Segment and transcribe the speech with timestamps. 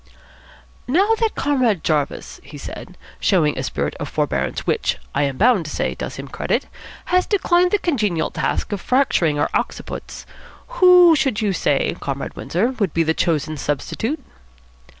[0.87, 5.65] "Now that Comrade Jarvis," he said, "showing a spirit of forbearance which, I am bound
[5.65, 6.65] to say, does him credit,
[7.13, 10.25] has declined the congenial task of fracturing our occiputs,
[10.79, 14.19] who should you say, Comrade Windsor, would be the chosen substitute?"